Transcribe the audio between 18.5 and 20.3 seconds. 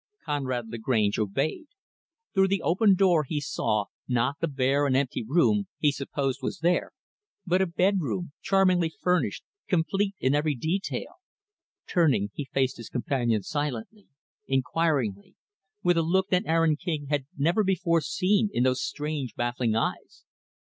in those strange, baffling eyes.